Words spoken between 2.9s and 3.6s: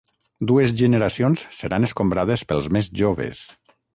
joves.